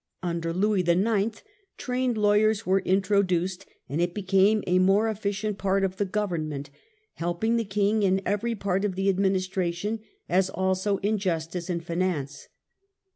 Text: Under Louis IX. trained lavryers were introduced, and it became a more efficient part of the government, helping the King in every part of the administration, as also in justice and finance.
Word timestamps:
Under 0.23 0.51
Louis 0.51 0.81
IX. 0.81 1.43
trained 1.77 2.17
lavryers 2.17 2.65
were 2.65 2.79
introduced, 2.79 3.67
and 3.87 4.01
it 4.01 4.15
became 4.15 4.63
a 4.65 4.79
more 4.79 5.07
efficient 5.07 5.59
part 5.59 5.83
of 5.83 5.97
the 5.97 6.05
government, 6.05 6.71
helping 7.13 7.55
the 7.55 7.63
King 7.65 8.01
in 8.01 8.19
every 8.25 8.55
part 8.55 8.83
of 8.83 8.95
the 8.95 9.09
administration, 9.09 9.99
as 10.27 10.49
also 10.49 10.97
in 11.03 11.19
justice 11.19 11.69
and 11.69 11.85
finance. 11.85 12.47